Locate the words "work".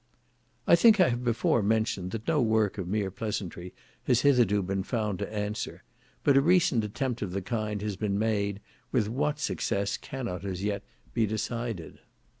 2.41-2.79